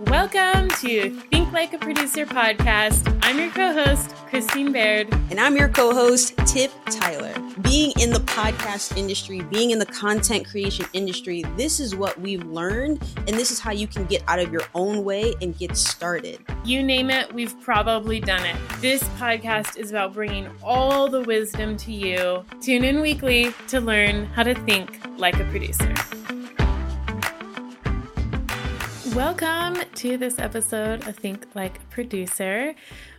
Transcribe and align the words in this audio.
Welcome 0.00 0.68
to 0.82 1.08
Think 1.30 1.52
Like 1.54 1.72
a 1.72 1.78
Producer 1.78 2.26
podcast. 2.26 3.18
I'm 3.22 3.38
your 3.38 3.50
co 3.50 3.72
host, 3.72 4.14
Christine 4.28 4.70
Baird. 4.70 5.10
And 5.30 5.40
I'm 5.40 5.56
your 5.56 5.70
co 5.70 5.94
host, 5.94 6.36
Tiff 6.44 6.74
Tyler. 6.90 7.32
Being 7.62 7.92
in 7.98 8.10
the 8.10 8.20
podcast 8.20 8.98
industry, 8.98 9.40
being 9.40 9.70
in 9.70 9.78
the 9.78 9.86
content 9.86 10.46
creation 10.46 10.84
industry, 10.92 11.44
this 11.56 11.80
is 11.80 11.96
what 11.96 12.20
we've 12.20 12.44
learned, 12.44 13.02
and 13.16 13.28
this 13.28 13.50
is 13.50 13.58
how 13.58 13.72
you 13.72 13.86
can 13.86 14.04
get 14.04 14.22
out 14.28 14.38
of 14.38 14.52
your 14.52 14.64
own 14.74 15.02
way 15.02 15.32
and 15.40 15.56
get 15.56 15.74
started. 15.78 16.40
You 16.62 16.82
name 16.82 17.08
it, 17.08 17.32
we've 17.32 17.58
probably 17.62 18.20
done 18.20 18.44
it. 18.44 18.56
This 18.82 19.02
podcast 19.18 19.78
is 19.78 19.88
about 19.88 20.12
bringing 20.12 20.50
all 20.62 21.08
the 21.08 21.22
wisdom 21.22 21.74
to 21.78 21.92
you. 21.92 22.44
Tune 22.60 22.84
in 22.84 23.00
weekly 23.00 23.54
to 23.68 23.80
learn 23.80 24.26
how 24.26 24.42
to 24.42 24.54
think 24.66 25.00
like 25.16 25.40
a 25.40 25.44
producer. 25.44 25.94
Welcome 29.16 29.78
to 29.94 30.18
this 30.18 30.38
episode 30.38 31.08
of 31.08 31.16
Think 31.16 31.46
Like 31.54 31.78
a 31.78 31.86
Producer. 31.86 32.74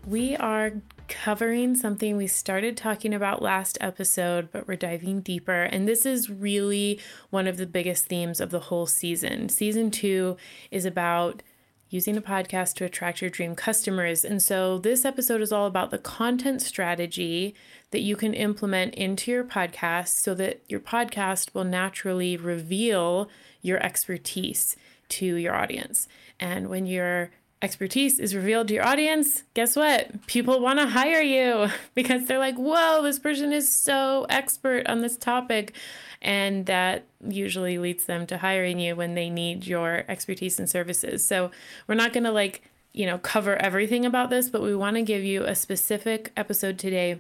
We 0.05 0.35
are 0.35 0.73
covering 1.07 1.73
something 1.73 2.15
we 2.15 2.27
started 2.27 2.77
talking 2.77 3.15
about 3.15 3.41
last 3.41 3.79
episode, 3.81 4.49
but 4.51 4.67
we're 4.67 4.75
diving 4.75 5.21
deeper. 5.21 5.63
And 5.63 5.87
this 5.87 6.05
is 6.05 6.29
really 6.29 6.99
one 7.31 7.47
of 7.47 7.57
the 7.57 7.65
biggest 7.65 8.05
themes 8.05 8.39
of 8.39 8.51
the 8.51 8.59
whole 8.59 8.85
season. 8.85 9.49
Season 9.49 9.89
two 9.89 10.37
is 10.69 10.85
about 10.85 11.41
using 11.89 12.15
a 12.15 12.21
podcast 12.21 12.75
to 12.75 12.85
attract 12.85 13.19
your 13.19 13.31
dream 13.31 13.55
customers. 13.55 14.23
And 14.23 14.39
so 14.39 14.77
this 14.77 15.03
episode 15.03 15.41
is 15.41 15.51
all 15.51 15.65
about 15.65 15.89
the 15.89 15.97
content 15.97 16.61
strategy 16.61 17.55
that 17.89 18.01
you 18.01 18.15
can 18.15 18.35
implement 18.35 18.93
into 18.93 19.31
your 19.31 19.43
podcast 19.43 20.09
so 20.09 20.35
that 20.35 20.61
your 20.67 20.79
podcast 20.79 21.55
will 21.55 21.63
naturally 21.63 22.37
reveal 22.37 23.31
your 23.63 23.83
expertise 23.83 24.75
to 25.09 25.35
your 25.35 25.55
audience. 25.55 26.07
And 26.39 26.69
when 26.69 26.85
your 26.85 27.31
expertise 27.61 28.19
is 28.19 28.35
revealed 28.35 28.67
to 28.67 28.75
your 28.75 28.85
audience, 28.85 29.43
guess 29.53 29.75
what? 29.75 30.27
People 30.27 30.59
want 30.59 30.79
to 30.79 30.87
hire 30.87 31.21
you 31.21 31.69
because 31.95 32.25
they're 32.27 32.39
like, 32.39 32.55
whoa, 32.55 33.01
this 33.01 33.19
person 33.19 33.51
is 33.51 33.73
so 33.73 34.25
expert 34.29 34.87
on 34.87 35.01
this 35.01 35.17
topic. 35.17 35.75
And 36.21 36.65
that 36.65 37.05
usually 37.27 37.77
leads 37.77 38.05
them 38.05 38.27
to 38.27 38.39
hiring 38.39 38.79
you 38.79 38.95
when 38.95 39.15
they 39.15 39.29
need 39.29 39.65
your 39.65 40.03
expertise 40.07 40.59
and 40.59 40.69
services. 40.69 41.25
So 41.25 41.51
we're 41.87 41.95
not 41.95 42.13
going 42.13 42.23
to 42.23 42.31
like, 42.31 42.63
you 42.93 43.05
know, 43.05 43.17
cover 43.17 43.55
everything 43.57 44.05
about 44.05 44.29
this, 44.29 44.49
but 44.49 44.61
we 44.61 44.75
want 44.75 44.95
to 44.95 45.03
give 45.03 45.23
you 45.23 45.43
a 45.43 45.55
specific 45.55 46.31
episode 46.35 46.79
today 46.79 47.19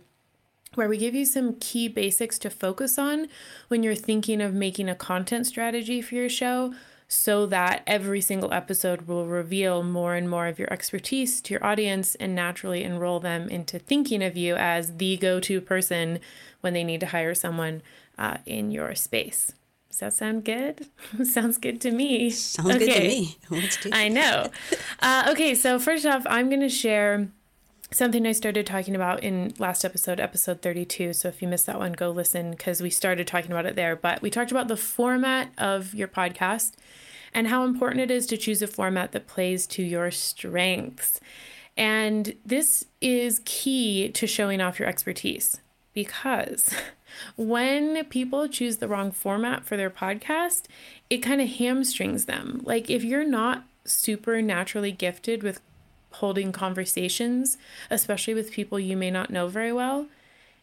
where 0.75 0.89
we 0.89 0.97
give 0.97 1.15
you 1.15 1.25
some 1.25 1.55
key 1.55 1.87
basics 1.87 2.37
to 2.39 2.49
focus 2.49 2.97
on 2.99 3.27
when 3.67 3.83
you're 3.83 3.95
thinking 3.95 4.41
of 4.41 4.53
making 4.53 4.89
a 4.89 4.95
content 4.95 5.47
strategy 5.47 6.01
for 6.01 6.15
your 6.15 6.29
show 6.29 6.73
so 7.07 7.45
that 7.45 7.83
every 7.87 8.19
single 8.19 8.53
episode 8.53 9.03
will 9.03 9.25
reveal 9.25 9.81
more 9.81 10.15
and 10.15 10.29
more 10.29 10.47
of 10.47 10.59
your 10.59 10.71
expertise 10.71 11.41
to 11.41 11.53
your 11.53 11.65
audience 11.65 12.15
and 12.15 12.35
naturally 12.35 12.83
enroll 12.83 13.19
them 13.19 13.47
into 13.49 13.79
thinking 13.79 14.21
of 14.21 14.35
you 14.35 14.55
as 14.55 14.97
the 14.97 15.15
go 15.17 15.39
to 15.39 15.61
person 15.61 16.19
when 16.61 16.73
they 16.73 16.83
need 16.83 16.99
to 16.99 17.07
hire 17.07 17.33
someone 17.33 17.81
uh, 18.17 18.37
in 18.45 18.71
your 18.71 18.93
space. 18.93 19.53
Does 19.89 19.99
that 19.99 20.13
sound 20.13 20.43
good? 20.43 20.87
Sounds 21.23 21.57
good 21.57 21.79
to 21.81 21.91
me. 21.91 22.29
Sounds 22.29 22.75
okay. 22.75 22.85
good 22.85 23.71
to 23.73 23.89
me. 23.89 23.91
I 23.93 24.09
know. 24.09 24.51
Uh, 24.99 25.27
okay, 25.29 25.53
so 25.53 25.77
first 25.77 26.07
off, 26.07 26.25
I'm 26.27 26.49
going 26.49 26.61
to 26.61 26.69
share 26.69 27.29
something 27.91 28.25
I 28.27 28.33
started 28.33 28.65
talking 28.65 28.95
about 28.95 29.23
in 29.23 29.53
last 29.59 29.85
episode, 29.85 30.19
episode 30.19 30.61
32. 30.61 31.13
So 31.13 31.29
if 31.29 31.41
you 31.41 31.47
missed 31.47 31.65
that 31.67 31.79
one, 31.79 31.93
go 31.93 32.11
listen 32.11 32.51
because 32.51 32.81
we 32.81 32.89
started 32.89 33.27
talking 33.27 33.51
about 33.51 33.65
it 33.65 33.75
there. 33.75 33.95
But 33.95 34.21
we 34.21 34.29
talked 34.29 34.51
about 34.51 34.67
the 34.67 34.77
format 34.77 35.51
of 35.57 35.93
your 35.93 36.07
podcast 36.07 36.73
and 37.33 37.47
how 37.47 37.63
important 37.63 38.01
it 38.01 38.11
is 38.11 38.25
to 38.27 38.37
choose 38.37 38.61
a 38.61 38.67
format 38.67 39.11
that 39.13 39.27
plays 39.27 39.65
to 39.67 39.83
your 39.83 40.11
strengths. 40.11 41.19
And 41.77 42.35
this 42.45 42.85
is 43.01 43.41
key 43.45 44.09
to 44.09 44.27
showing 44.27 44.61
off 44.61 44.79
your 44.79 44.87
expertise 44.87 45.57
because 45.93 46.73
when 47.35 48.03
people 48.05 48.47
choose 48.47 48.77
the 48.77 48.87
wrong 48.87 49.11
format 49.11 49.63
for 49.63 49.77
their 49.77 49.89
podcast, 49.89 50.63
it 51.09 51.19
kind 51.19 51.39
of 51.39 51.47
hamstrings 51.47 52.25
them. 52.25 52.61
Like 52.63 52.89
if 52.89 53.03
you're 53.03 53.23
not 53.23 53.63
super 53.85 54.41
naturally 54.41 54.91
gifted 54.91 55.43
with 55.43 55.61
holding 56.17 56.51
conversations, 56.51 57.57
especially 57.89 58.33
with 58.33 58.51
people 58.51 58.79
you 58.79 58.95
may 58.95 59.11
not 59.11 59.29
know 59.29 59.47
very 59.47 59.73
well, 59.73 60.07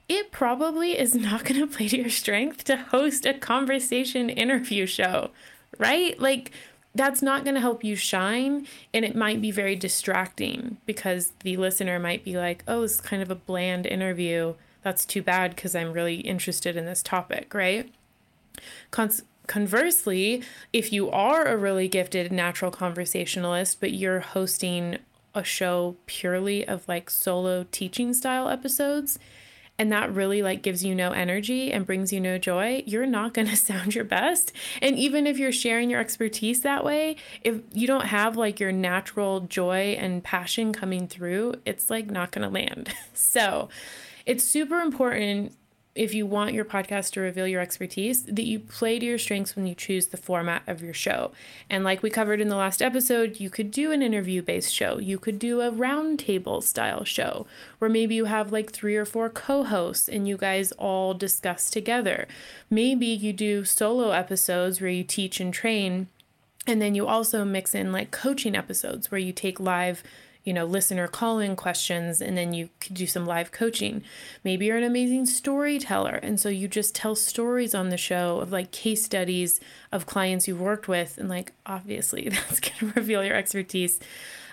it 0.09 0.31
probably 0.31 0.99
is 0.99 1.15
not 1.15 1.45
going 1.45 1.61
to 1.67 1.67
play 1.67 1.89
to 1.89 1.99
your 1.99 2.11
strength 2.11 2.65
to 2.65 2.77
host 2.77 3.27
a 3.27 3.35
conversation 3.35 4.31
interview 4.31 4.87
show, 4.87 5.31
right? 5.79 6.19
Like, 6.21 6.51
that's 6.95 7.23
not 7.23 7.45
going 7.45 7.55
to 7.55 7.61
help 7.61 7.83
you 7.83 7.97
shine. 7.97 8.67
And 8.93 9.05
it 9.05 9.17
might 9.17 9.41
be 9.41 9.51
very 9.51 9.75
distracting 9.75 10.79
because 10.87 11.33
the 11.43 11.57
listener 11.57 11.99
might 11.99 12.25
be 12.25 12.37
like, 12.37 12.63
oh, 12.69 12.83
it's 12.83 13.01
kind 13.01 13.23
of 13.23 13.31
a 13.31 13.35
bland 13.35 13.87
interview. 13.87 14.55
That's 14.83 15.05
too 15.05 15.23
bad 15.23 15.57
because 15.57 15.75
I'm 15.75 15.93
really 15.93 16.17
interested 16.17 16.77
in 16.77 16.87
this 16.87 17.03
topic, 17.03 17.53
right? 17.53 17.93
Con- 18.91 19.11
conversely, 19.47 20.43
if 20.73 20.93
you 20.93 21.11
are 21.11 21.47
a 21.47 21.57
really 21.57 21.89
gifted 21.89 22.31
natural 22.31 22.71
conversationalist, 22.71 23.81
but 23.81 23.93
you're 23.93 24.21
hosting 24.21 24.99
a 25.35 25.45
show 25.45 25.97
purely 26.07 26.67
of 26.67 26.87
like 26.89 27.11
solo 27.11 27.67
teaching 27.71 28.15
style 28.15 28.49
episodes 28.49 29.19
and 29.79 29.91
that 29.91 30.13
really 30.13 30.43
like 30.43 30.63
gives 30.63 30.85
you 30.85 30.95
no 30.95 31.11
energy 31.11 31.73
and 31.73 31.87
brings 31.87 32.13
you 32.13 32.21
no 32.21 32.39
joy, 32.39 32.83
you're 32.87 33.07
not 33.07 33.35
going 33.35 33.49
to 33.49 33.57
sound 33.57 33.95
your 33.95 34.05
best. 34.05 34.53
And 34.81 34.99
even 34.99 35.27
if 35.27 35.39
you're 35.39 35.53
sharing 35.53 35.91
your 35.91 36.01
expertise 36.01 36.63
that 36.63 36.85
way, 36.85 37.17
if 37.43 37.61
you 37.73 37.87
don't 37.87 38.07
have 38.07 38.37
like 38.37 38.61
your 38.61 38.73
natural 38.73 39.41
joy 39.41 39.97
and 39.99 40.23
passion 40.23 40.73
coming 40.73 41.09
through, 41.09 41.55
it's 41.65 41.91
like 41.91 42.11
not 42.11 42.31
going 42.31 42.47
to 42.47 42.53
land. 42.53 42.95
so, 43.15 43.69
it's 44.27 44.43
super 44.43 44.81
important 44.81 45.55
if 45.95 46.13
you 46.13 46.27
want 46.27 46.55
your 46.55 46.65
podcast 46.65 47.13
to 47.13 47.21
reveal 47.21 47.47
your 47.47 47.61
expertise, 47.61 48.25
that 48.25 48.45
you 48.45 48.59
play 48.59 48.99
to 48.99 49.07
your 49.07 49.19
strengths 49.19 49.55
when 49.55 49.67
you 49.67 49.75
choose 49.75 50.09
the 50.09 50.17
format 50.17 50.63
of 50.67 50.83
your 50.83 50.95
show. 50.95 51.31
And 51.71 51.85
like 51.85 52.03
we 52.03 52.11
covered 52.11 52.41
in 52.41 52.49
the 52.49 52.57
last 52.57 52.83
episode, 52.83 53.39
you 53.39 53.49
could 53.49 53.71
do 53.71 53.93
an 53.93 54.03
interview 54.03 54.43
based 54.43 54.75
show. 54.75 54.99
You 54.99 55.19
could 55.19 55.39
do 55.39 55.61
a 55.61 55.71
roundtable 55.71 56.63
style 56.63 57.05
show 57.05 57.47
where 57.79 57.91
maybe 57.91 58.17
you 58.17 58.25
have 58.25 58.51
like 58.51 58.73
three 58.73 58.97
or 58.97 59.05
four 59.05 59.31
co 59.31 59.63
hosts 59.63 60.09
and 60.09 60.27
you 60.27 60.37
guys 60.37 60.73
all 60.73 61.15
discuss 61.15 61.71
together. 61.71 62.27
Maybe 62.69 63.07
you 63.07 63.33
do 63.33 63.65
solo 63.65 64.11
episodes 64.11 64.81
where 64.81 64.91
you 64.91 65.05
teach 65.05 65.39
and 65.39 65.55
train. 65.55 66.09
And 66.67 66.81
then 66.81 66.95
you 66.95 67.07
also 67.07 67.45
mix 67.45 67.75
in 67.75 67.93
like 67.93 68.11
coaching 68.11 68.57
episodes 68.57 69.11
where 69.11 69.21
you 69.21 69.33
take 69.33 69.61
live 69.61 70.03
you 70.45 70.53
know, 70.53 70.67
listener 70.67 71.09
call 71.09 71.39
in 71.39 71.57
questions 71.57 72.21
and 72.21 72.37
then 72.37 72.53
you 72.53 72.69
could 72.79 72.95
do 72.95 73.07
some 73.07 73.25
live 73.25 73.51
coaching. 73.51 74.03
Maybe 74.45 74.67
you're 74.67 74.77
an 74.77 74.85
amazing 74.85 75.27
storyteller. 75.27 76.21
And 76.23 76.39
so 76.39 76.51
you 76.51 76.69
just 76.69 76.95
tell 76.95 77.17
stories 77.17 77.75
on 77.75 77.89
the 77.89 77.97
show 77.97 78.39
of 78.41 78.53
like 78.53 78.71
case 78.71 79.05
studies 79.05 79.59
of 79.91 80.07
clients 80.07 80.47
you've 80.47 80.61
worked 80.61 80.87
with. 80.87 81.17
And 81.17 81.29
like, 81.29 81.53
obviously, 81.65 82.29
that's 82.29 82.61
going 82.61 82.93
to 82.93 83.01
reveal 83.01 83.25
your 83.25 83.37
expertise. 83.37 83.99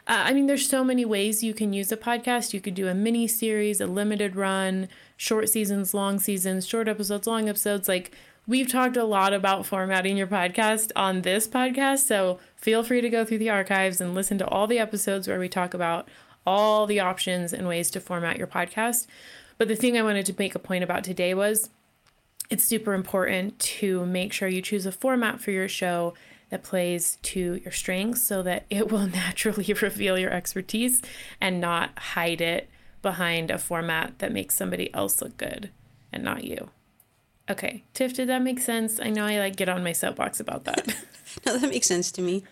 Uh, 0.07 0.23
I 0.25 0.33
mean, 0.33 0.47
there's 0.47 0.67
so 0.67 0.83
many 0.83 1.05
ways 1.05 1.43
you 1.43 1.53
can 1.53 1.73
use 1.73 1.91
a 1.91 1.97
podcast. 1.97 2.53
You 2.53 2.61
could 2.61 2.73
do 2.73 2.87
a 2.87 2.93
mini 2.93 3.27
series, 3.27 3.79
a 3.79 3.85
limited 3.85 4.35
run, 4.35 4.87
short 5.15 5.49
seasons, 5.49 5.93
long 5.93 6.19
seasons, 6.19 6.65
short 6.65 6.87
episodes, 6.87 7.27
long 7.27 7.47
episodes. 7.47 7.87
Like, 7.87 8.11
We've 8.47 8.67
talked 8.67 8.97
a 8.97 9.03
lot 9.03 9.33
about 9.33 9.67
formatting 9.67 10.17
your 10.17 10.25
podcast 10.25 10.91
on 10.95 11.21
this 11.21 11.47
podcast, 11.47 11.99
so 11.99 12.39
feel 12.55 12.83
free 12.83 12.99
to 12.99 13.09
go 13.09 13.23
through 13.23 13.37
the 13.37 13.51
archives 13.51 14.01
and 14.01 14.15
listen 14.15 14.39
to 14.39 14.47
all 14.47 14.65
the 14.65 14.79
episodes 14.79 15.27
where 15.27 15.39
we 15.39 15.47
talk 15.47 15.75
about 15.75 16.09
all 16.45 16.87
the 16.87 16.99
options 16.99 17.53
and 17.53 17.67
ways 17.67 17.91
to 17.91 17.99
format 17.99 18.37
your 18.37 18.47
podcast. 18.47 19.05
But 19.59 19.67
the 19.67 19.75
thing 19.75 19.95
I 19.95 20.01
wanted 20.01 20.25
to 20.25 20.35
make 20.39 20.55
a 20.55 20.59
point 20.59 20.83
about 20.83 21.03
today 21.03 21.35
was 21.35 21.69
it's 22.49 22.63
super 22.63 22.93
important 22.93 23.59
to 23.59 24.07
make 24.07 24.33
sure 24.33 24.47
you 24.47 24.63
choose 24.63 24.87
a 24.87 24.91
format 24.91 25.39
for 25.39 25.51
your 25.51 25.69
show 25.69 26.15
that 26.49 26.63
plays 26.63 27.19
to 27.21 27.61
your 27.63 27.71
strengths 27.71 28.23
so 28.23 28.41
that 28.41 28.65
it 28.71 28.91
will 28.91 29.07
naturally 29.07 29.71
reveal 29.71 30.17
your 30.17 30.31
expertise 30.31 30.99
and 31.39 31.61
not 31.61 31.97
hide 31.97 32.41
it 32.41 32.69
behind 33.03 33.51
a 33.51 33.59
format 33.59 34.17
that 34.17 34.33
makes 34.33 34.55
somebody 34.55 34.91
else 34.95 35.21
look 35.21 35.37
good 35.37 35.69
and 36.11 36.23
not 36.23 36.43
you. 36.43 36.71
Okay, 37.51 37.83
Tiff, 37.93 38.13
did 38.13 38.29
that 38.29 38.41
make 38.41 38.59
sense? 38.59 38.97
I 39.01 39.09
know 39.09 39.25
I 39.25 39.37
like 39.37 39.57
get 39.57 39.67
on 39.67 39.83
my 39.83 39.91
soapbox 39.91 40.39
about 40.39 40.63
that. 40.63 40.87
no, 41.45 41.57
that 41.57 41.69
makes 41.69 41.85
sense 41.85 42.09
to 42.13 42.21
me. 42.21 42.43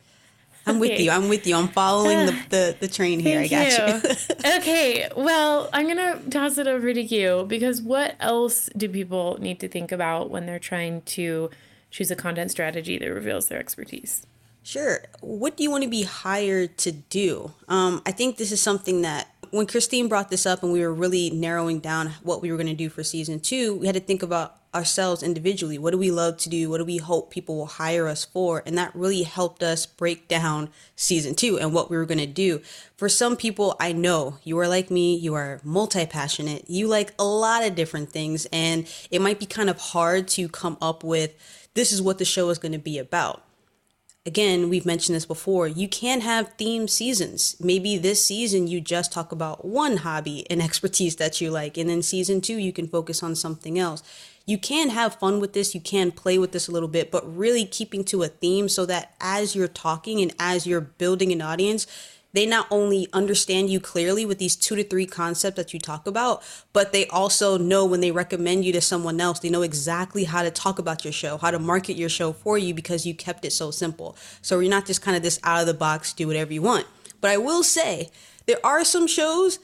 I'm 0.68 0.76
okay. 0.76 0.90
with 0.90 1.00
you. 1.00 1.10
I'm 1.10 1.30
with 1.30 1.48
you. 1.48 1.56
I'm 1.56 1.70
following 1.70 2.26
the, 2.26 2.38
the, 2.50 2.78
the 2.82 2.88
train 2.90 3.22
here. 3.22 3.46
Thank 3.48 3.54
I 3.54 3.78
got 3.78 4.04
you. 4.04 4.10
you. 4.10 4.58
okay. 4.58 5.10
Well, 5.16 5.70
I'm 5.72 5.86
going 5.86 5.98
to 5.98 6.30
toss 6.30 6.58
it 6.58 6.68
over 6.68 6.94
to 6.94 7.02
you 7.02 7.46
because 7.48 7.82
what 7.82 8.18
else 8.20 8.70
do 8.76 8.90
people 8.90 9.38
need 9.40 9.62
to 9.62 9.70
think 9.70 9.94
about 9.94 10.30
when 10.30 10.46
they're 10.46 10.60
trying 10.60 11.02
to 11.04 11.50
choose 11.92 12.12
a 12.12 12.16
content 12.16 12.52
strategy 12.52 12.98
that 12.98 13.10
reveals 13.10 13.48
their 13.48 13.58
expertise? 13.58 14.28
Sure. 14.64 15.00
What 15.22 15.56
do 15.56 15.64
you 15.64 15.72
want 15.72 15.86
to 15.86 15.90
be 15.90 16.04
hired 16.04 16.78
to 16.80 16.92
do? 16.92 17.54
Um, 17.70 18.02
I 18.06 18.12
think 18.12 18.36
this 18.36 18.52
is 18.52 18.62
something 18.62 19.02
that 19.04 19.34
when 19.52 19.68
Christine 19.68 20.08
brought 20.08 20.30
this 20.30 20.46
up 20.46 20.64
and 20.64 20.72
we 20.72 20.82
were 20.82 20.94
really 20.94 21.30
narrowing 21.30 21.80
down 21.80 22.12
what 22.24 22.42
we 22.42 22.52
were 22.52 22.58
going 22.58 22.68
to 22.68 22.74
do 22.74 22.90
for 22.90 23.04
season 23.04 23.40
two, 23.40 23.76
we 23.76 23.88
had 23.88 23.96
to 23.96 24.02
think 24.02 24.24
about 24.24 24.56
ourselves 24.74 25.24
individually. 25.24 25.78
What 25.78 25.92
do 25.92 25.98
we 25.98 26.12
love 26.12 26.38
to 26.38 26.50
do? 26.50 26.70
What 26.70 26.78
do 26.78 26.86
we 26.86 26.98
hope 26.98 27.32
people 27.32 27.58
will 27.58 27.66
hire 27.66 28.08
us 28.08 28.24
for? 28.24 28.62
And 28.66 28.78
that 28.78 28.96
really 28.96 29.24
helped 29.24 29.64
us 29.64 29.86
break 29.86 30.28
down 30.28 30.70
season 30.96 31.34
two 31.34 31.60
and 31.60 31.74
what 31.74 31.90
we 31.90 31.98
were 31.98 32.06
going 32.06 32.20
to 32.20 32.28
do. 32.28 32.62
For 32.96 33.10
some 33.10 33.36
people, 33.36 33.76
I 33.80 33.92
know 33.92 34.38
you 34.44 34.60
are 34.60 34.68
like 34.68 34.92
me, 34.92 35.16
you 35.16 35.34
are 35.34 35.60
multi 35.64 36.06
passionate, 36.06 36.70
you 36.70 36.88
like 36.88 37.14
a 37.18 37.26
lot 37.26 37.66
of 37.66 37.76
different 37.76 38.12
things, 38.12 38.46
and 38.52 38.88
it 39.10 39.22
might 39.22 39.40
be 39.40 39.46
kind 39.46 39.70
of 39.70 39.80
hard 39.80 40.28
to 40.30 40.48
come 40.48 40.78
up 40.82 41.04
with 41.04 41.34
this 41.74 41.92
is 41.92 42.02
what 42.02 42.18
the 42.18 42.26
show 42.26 42.50
is 42.50 42.60
going 42.60 42.74
to 42.74 42.80
be 42.80 42.98
about 42.98 43.44
again, 44.26 44.70
we've 44.70 44.86
mentioned 44.86 45.16
this 45.16 45.26
before, 45.26 45.68
you 45.68 45.88
can 45.88 46.22
have 46.22 46.54
theme 46.54 46.88
seasons. 46.88 47.56
Maybe 47.60 47.98
this 47.98 48.24
season 48.24 48.68
you 48.68 48.82
just 48.82 49.12
talk 49.12 49.32
about 49.32 49.66
one 49.66 49.98
hobby 49.98 50.46
and 50.50 50.62
expertise 50.70 51.16
that 51.18 51.42
you 51.42 51.52
like, 51.52 51.78
and 51.78 51.90
then 51.90 52.02
season 52.02 52.42
two 52.42 52.58
you 52.58 52.74
can 52.74 52.88
focus 52.88 53.24
on 53.24 53.36
something 53.36 53.80
else. 53.80 54.04
You 54.46 54.58
can 54.58 54.90
have 54.90 55.20
fun 55.20 55.40
with 55.40 55.54
this, 55.54 55.76
you 55.76 55.82
can 55.82 56.12
play 56.12 56.40
with 56.40 56.54
this 56.54 56.68
a 56.68 56.72
little 56.72 56.90
bit, 56.90 57.12
but 57.12 57.38
really 57.38 57.66
keeping 57.66 58.04
to 58.06 58.24
a 58.24 58.28
theme 58.28 58.68
so 58.68 58.86
that 58.88 59.14
as 59.22 59.56
you're 59.56 59.68
talking 59.68 60.22
and 60.22 60.34
as 60.40 60.66
you're 60.66 60.82
building 60.82 61.32
an 61.32 61.42
audience, 61.42 61.86
they 62.34 62.46
not 62.46 62.68
only 62.70 63.08
understand 63.12 63.70
you 63.70 63.80
clearly 63.80 64.26
with 64.26 64.38
these 64.38 64.56
two 64.56 64.76
to 64.76 64.84
three 64.84 65.06
concepts 65.06 65.58
that 65.58 65.74
you 65.74 65.80
talk 65.80 66.06
about, 66.06 66.44
but 66.74 66.94
they 66.94 67.08
also 67.08 67.58
know 67.58 67.86
when 67.86 68.02
they 68.02 68.12
recommend 68.12 68.66
you 68.66 68.74
to 68.74 68.82
someone 68.82 69.20
else, 69.20 69.40
they 69.40 69.50
know 69.50 69.64
exactly 69.64 70.26
how 70.26 70.44
to 70.44 70.52
talk 70.52 70.78
about 70.78 71.04
your 71.04 71.14
show, 71.14 71.38
how 71.38 71.52
to 71.52 71.60
market 71.60 71.96
your 71.96 72.10
show 72.10 72.32
for 72.32 72.58
you 72.58 72.74
because 72.74 73.06
you 73.06 73.14
kept 73.14 73.46
it 73.46 73.52
so 73.52 73.72
simple. 73.72 74.16
So 74.42 74.60
you're 74.60 74.70
not 74.70 74.86
just 74.86 75.02
kind 75.02 75.18
of 75.18 75.24
this 75.24 75.40
out 75.44 75.62
of 75.62 75.68
the 75.68 75.74
box, 75.74 76.14
do 76.14 76.28
whatever 76.28 76.54
you 76.54 76.62
want. 76.62 76.86
But 77.22 77.32
I 77.32 77.38
will 77.38 77.64
say, 77.64 78.10
there 78.46 78.64
are 78.64 78.84
some 78.84 79.08
shows 79.08 79.60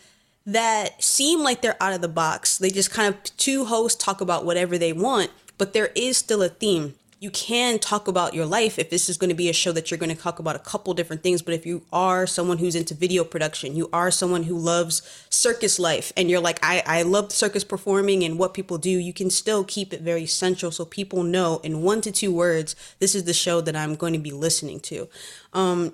that 0.46 1.04
seem 1.04 1.42
like 1.42 1.62
they're 1.62 1.82
out 1.82 1.94
of 1.94 2.02
the 2.02 2.08
box. 2.08 2.58
They 2.58 2.70
just 2.70 2.92
kind 2.92 3.14
of 3.14 3.24
two 3.38 3.66
hosts 3.66 4.04
talk 4.04 4.22
about 4.22 4.46
whatever 4.46 4.78
they 4.78 4.94
want, 4.94 5.32
but 5.58 5.74
there 5.74 5.92
is 5.96 6.18
still 6.18 6.42
a 6.42 6.50
theme 6.50 6.96
you 7.26 7.32
can 7.32 7.80
talk 7.80 8.08
about 8.08 8.36
your 8.36 8.46
life 8.46 8.78
if 8.78 8.92
this 8.92 9.10
is 9.10 9.18
going 9.18 9.32
to 9.32 9.36
be 9.36 9.50
a 9.50 9.54
show 9.54 9.72
that 9.72 9.90
you're 9.90 9.98
going 9.98 10.16
to 10.16 10.22
talk 10.22 10.38
about 10.38 10.56
a 10.56 10.60
couple 10.60 10.94
different 10.94 11.24
things 11.24 11.42
but 11.42 11.56
if 11.56 11.66
you 11.66 11.84
are 11.92 12.28
someone 12.28 12.60
who's 12.60 12.76
into 12.76 12.94
video 12.94 13.24
production 13.24 13.76
you 13.76 13.90
are 13.92 14.12
someone 14.12 14.44
who 14.44 14.56
loves 14.56 15.02
circus 15.32 15.80
life 15.80 16.14
and 16.16 16.30
you're 16.30 16.40
like 16.40 16.60
i, 16.62 16.84
I 16.86 17.02
love 17.02 17.32
circus 17.32 17.64
performing 17.64 18.24
and 18.24 18.38
what 18.38 18.54
people 18.54 18.78
do 18.78 18.92
you 18.92 19.12
can 19.12 19.32
still 19.32 19.64
keep 19.64 19.92
it 19.92 20.02
very 20.02 20.28
central 20.28 20.72
so 20.72 20.86
people 20.86 21.24
know 21.24 21.60
in 21.64 21.82
one 21.82 22.00
to 22.02 22.12
two 22.12 22.32
words 22.32 22.76
this 23.00 23.16
is 23.16 23.24
the 23.24 23.34
show 23.34 23.60
that 23.62 23.76
i'm 23.76 23.96
going 23.96 24.14
to 24.14 24.20
be 24.20 24.32
listening 24.32 24.80
to. 24.82 25.10
Um, 25.54 25.94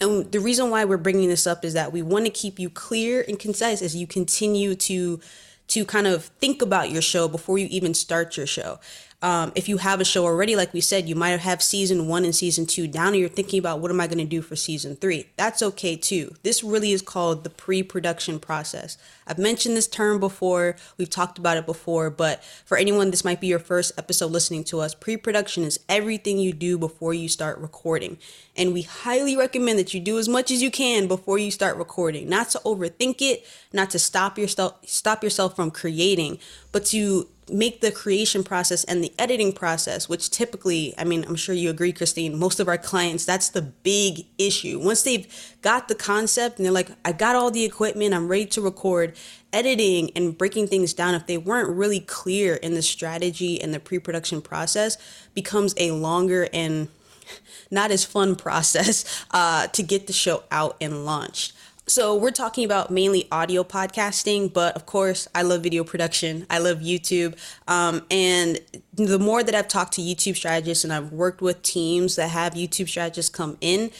and 0.00 0.30
the 0.32 0.40
reason 0.40 0.70
why 0.70 0.84
we're 0.84 0.96
bringing 0.96 1.28
this 1.28 1.46
up 1.46 1.64
is 1.64 1.74
that 1.74 1.92
we 1.92 2.02
want 2.02 2.24
to 2.24 2.30
keep 2.30 2.58
you 2.58 2.70
clear 2.70 3.24
and 3.28 3.38
concise 3.38 3.82
as 3.82 3.94
you 3.94 4.06
continue 4.06 4.74
to 4.74 5.20
to 5.68 5.84
kind 5.84 6.08
of 6.08 6.24
think 6.24 6.62
about 6.62 6.90
your 6.90 7.02
show 7.02 7.28
before 7.28 7.56
you 7.56 7.68
even 7.70 7.94
start 7.94 8.36
your 8.36 8.46
show 8.46 8.80
um, 9.22 9.52
if 9.54 9.68
you 9.68 9.76
have 9.76 10.00
a 10.00 10.04
show 10.04 10.24
already, 10.24 10.56
like 10.56 10.72
we 10.72 10.80
said, 10.80 11.06
you 11.06 11.14
might 11.14 11.38
have 11.38 11.62
season 11.62 12.08
one 12.08 12.24
and 12.24 12.34
season 12.34 12.64
two 12.64 12.86
down, 12.86 13.08
and 13.08 13.16
you're 13.16 13.28
thinking 13.28 13.58
about 13.58 13.80
what 13.80 13.90
am 13.90 14.00
I 14.00 14.06
going 14.06 14.18
to 14.18 14.24
do 14.24 14.40
for 14.40 14.56
season 14.56 14.96
three. 14.96 15.26
That's 15.36 15.62
okay 15.62 15.94
too. 15.94 16.34
This 16.42 16.64
really 16.64 16.92
is 16.92 17.02
called 17.02 17.44
the 17.44 17.50
pre 17.50 17.82
production 17.82 18.40
process. 18.40 18.96
I've 19.26 19.38
mentioned 19.38 19.76
this 19.76 19.86
term 19.86 20.20
before, 20.20 20.74
we've 20.96 21.10
talked 21.10 21.38
about 21.38 21.58
it 21.58 21.66
before, 21.66 22.08
but 22.08 22.42
for 22.64 22.78
anyone, 22.78 23.10
this 23.10 23.24
might 23.24 23.40
be 23.40 23.46
your 23.46 23.58
first 23.58 23.92
episode 23.98 24.32
listening 24.32 24.64
to 24.64 24.80
us. 24.80 24.94
Pre 24.94 25.18
production 25.18 25.64
is 25.64 25.80
everything 25.86 26.38
you 26.38 26.54
do 26.54 26.78
before 26.78 27.12
you 27.12 27.28
start 27.28 27.58
recording. 27.58 28.16
And 28.56 28.72
we 28.72 28.82
highly 28.82 29.36
recommend 29.36 29.78
that 29.78 29.92
you 29.92 30.00
do 30.00 30.18
as 30.18 30.28
much 30.28 30.50
as 30.50 30.62
you 30.62 30.70
can 30.70 31.08
before 31.08 31.38
you 31.38 31.50
start 31.50 31.76
recording, 31.76 32.28
not 32.28 32.50
to 32.50 32.58
overthink 32.60 33.20
it, 33.20 33.46
not 33.72 33.90
to 33.90 33.98
stop 33.98 34.38
yourself, 34.38 34.76
stop 34.86 35.22
yourself 35.22 35.54
from 35.54 35.70
creating, 35.70 36.38
but 36.72 36.86
to 36.86 37.28
make 37.52 37.80
the 37.80 37.90
creation 37.90 38.44
process 38.44 38.84
and 38.84 39.02
the 39.02 39.12
editing 39.18 39.52
process, 39.52 40.08
which 40.08 40.30
typically, 40.30 40.94
I 40.96 41.04
mean, 41.04 41.24
I'm 41.26 41.36
sure 41.36 41.54
you 41.54 41.70
agree, 41.70 41.92
Christine, 41.92 42.38
most 42.38 42.60
of 42.60 42.68
our 42.68 42.78
clients, 42.78 43.24
that's 43.24 43.50
the 43.50 43.62
big 43.62 44.26
issue. 44.38 44.78
Once 44.78 45.02
they've 45.02 45.26
got 45.62 45.88
the 45.88 45.94
concept 45.94 46.58
and 46.58 46.64
they're 46.64 46.72
like, 46.72 46.90
I 47.04 47.12
got 47.12 47.36
all 47.36 47.50
the 47.50 47.64
equipment, 47.64 48.14
I'm 48.14 48.28
ready 48.28 48.46
to 48.46 48.60
record, 48.60 49.16
editing 49.52 50.10
and 50.16 50.36
breaking 50.36 50.68
things 50.68 50.94
down, 50.94 51.14
if 51.14 51.26
they 51.26 51.38
weren't 51.38 51.68
really 51.68 52.00
clear 52.00 52.54
in 52.54 52.74
the 52.74 52.82
strategy 52.82 53.60
and 53.60 53.74
the 53.74 53.80
pre 53.80 53.98
production 53.98 54.40
process, 54.40 54.96
becomes 55.34 55.74
a 55.76 55.90
longer 55.92 56.48
and 56.52 56.88
not 57.70 57.90
as 57.90 58.04
fun 58.04 58.36
process 58.36 59.24
uh, 59.32 59.66
to 59.68 59.82
get 59.82 60.06
the 60.06 60.12
show 60.12 60.44
out 60.50 60.76
and 60.80 61.04
launched. 61.04 61.52
So, 61.90 62.14
we're 62.14 62.30
talking 62.30 62.64
about 62.64 62.92
mainly 62.92 63.26
audio 63.32 63.64
podcasting, 63.64 64.52
but 64.52 64.76
of 64.76 64.86
course, 64.86 65.26
I 65.34 65.42
love 65.42 65.64
video 65.64 65.82
production. 65.82 66.46
I 66.48 66.58
love 66.58 66.78
YouTube. 66.78 67.36
Um, 67.66 68.06
and 68.12 68.60
the 68.94 69.18
more 69.18 69.42
that 69.42 69.56
I've 69.56 69.66
talked 69.66 69.94
to 69.94 70.00
YouTube 70.00 70.36
strategists 70.36 70.84
and 70.84 70.92
I've 70.92 71.10
worked 71.10 71.42
with 71.42 71.62
teams 71.62 72.14
that 72.14 72.28
have 72.28 72.54
YouTube 72.54 72.88
strategists 72.88 73.34
come 73.34 73.58
in, 73.60 73.90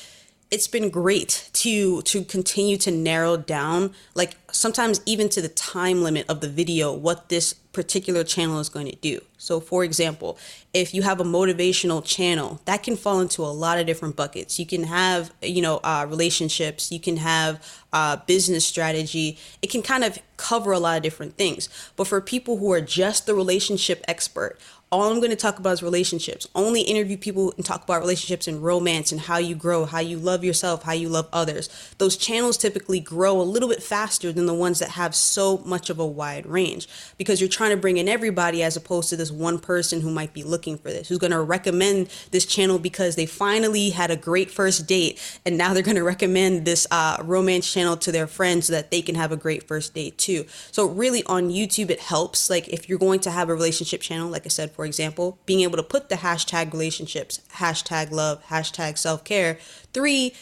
it's 0.53 0.69
been 0.69 0.89
great 0.89 1.51
to 1.55 2.03
to 2.03 2.23
continue 2.23 2.77
to 2.77 2.93
narrow 2.93 3.37
down 3.37 3.93
like 4.15 4.37
sometimes 4.53 5.01
even 5.05 5.29
to 5.29 5.43
the 5.43 5.49
time 5.49 6.05
limit 6.05 6.27
of 6.29 6.41
the 6.41 6.49
video 6.49 6.93
what 6.93 7.29
this 7.29 7.55
particular 7.55 8.25
channel 8.25 8.59
is 8.59 8.69
going 8.69 8.87
to 8.87 8.97
do 8.97 9.21
so 9.41 9.59
for 9.59 9.83
example 9.83 10.39
if 10.75 10.93
you 10.95 11.03
have 11.03 11.19
a 11.19 11.25
motivational 11.25 12.05
channel 12.05 12.61
that 12.67 12.83
can 12.83 12.97
fall 12.97 13.21
into 13.21 13.43
a 13.43 13.47
lot 13.47 13.79
of 13.79 13.87
different 13.87 14.15
buckets 14.15 14.59
you 14.59 14.67
can 14.67 14.85
have 14.85 15.33
you 15.43 15.63
know 15.63 15.79
uh, 15.83 16.07
relationships 16.09 16.93
you 16.93 17.01
can 17.01 17.17
have 17.17 17.65
uh, 17.93 18.17
business 18.27 18.65
strategy 18.65 19.39
it 19.63 19.71
can 19.71 19.83
kind 19.83 20.05
of 20.05 20.19
cover 20.37 20.73
a 20.73 20.79
lot 20.79 20.97
of 20.97 21.03
different 21.03 21.37
things 21.37 21.69
but 21.97 22.07
for 22.07 22.21
people 22.21 22.59
who 22.59 22.71
are 22.71 22.81
just 22.81 23.27
the 23.27 23.35
relationship 23.35 24.05
expert 24.07 24.59
all 24.93 25.13
I'm 25.13 25.19
going 25.19 25.31
to 25.31 25.37
talk 25.37 25.61
about 25.61 25.75
is 25.75 25.83
relationships. 25.85 26.49
Only 26.53 26.81
interview 26.81 27.17
people 27.17 27.53
and 27.57 27.65
talk 27.65 27.85
about 27.85 28.01
relationships 28.01 28.49
and 28.49 28.61
romance 28.63 29.13
and 29.13 29.21
how 29.21 29.39
you 29.39 29.55
grow, 29.55 29.85
how 29.85 30.01
you 30.01 30.19
love 30.19 30.43
yourself, 30.43 30.83
how 30.83 30.93
you 30.93 31.09
love 31.09 31.29
others. 31.33 31.69
Those 31.99 32.17
channels 32.17 32.57
typically 32.57 32.99
grow 32.99 33.41
a 33.41 33.43
little 33.43 33.69
bit 33.69 33.85
faster 33.85 34.33
than 34.33 34.47
the 34.47 34.55
ones 34.55 34.81
that 34.81 34.91
have 34.91 35.15
so 35.15 35.59
much 35.59 35.91
of 35.91 36.01
a 36.01 36.07
wide 36.07 36.45
range 36.45 36.89
because 37.19 37.41
you're 37.41 37.49
trying 37.49 37.71
to 37.71 37.77
bring 37.77 37.99
in 37.99 38.09
everybody 38.09 38.65
as 38.65 38.77
opposed 38.77 39.11
to 39.11 39.17
this 39.17 39.30
one 39.33 39.59
person 39.59 40.01
who 40.01 40.11
might 40.11 40.33
be 40.33 40.43
looking 40.43 40.77
for 40.77 40.91
this, 40.91 41.09
who's 41.09 41.19
going 41.19 41.33
to 41.33 41.41
recommend 41.41 42.09
this 42.31 42.47
channel 42.47 42.79
because 42.79 43.17
they 43.17 43.27
finally 43.27 43.91
had 43.91 44.11
a 44.11 44.17
great 44.17 44.51
first 44.51 44.87
date 44.87 45.21
and 45.45 45.57
now 45.57 45.73
they're 45.73 45.83
going 45.83 45.97
to 45.97 46.03
recommend 46.03 46.65
this 46.65 46.87
uh, 46.91 47.17
romance 47.23 47.71
channel 47.73 47.97
to 47.97 48.13
their 48.13 48.27
friends 48.27 48.67
so 48.67 48.73
that 48.73 48.91
they 48.91 49.03
can 49.03 49.15
have 49.15 49.33
a 49.33 49.37
great 49.37 49.67
first 49.67 49.95
date 49.95 50.19
too. 50.19 50.45
So 50.71 50.87
really 50.87 51.23
on 51.25 51.51
YouTube, 51.51 51.91
it 51.91 52.01
helps. 52.01 52.51
Like 52.51 52.69
if 52.69 52.89
you're 52.89 52.99
going 52.99 53.21
to 53.21 53.31
have 53.31 53.49
a 53.49 53.55
relationship 53.55 54.01
channel, 54.01 54.29
like 54.29 54.47
I 54.47 54.49
said, 54.49 54.73
for 54.73 54.85
example, 54.85 55.39
being 55.47 55.61
able 55.61 55.77
to 55.77 55.83
put 55.83 56.09
the 56.09 56.17
hashtag 56.17 56.73
relationships, 56.73 57.41
hashtag 57.55 58.11
love, 58.11 58.45
hashtag 58.47 58.99
self 58.99 59.25
care. 59.25 59.59
Three, 59.93 60.35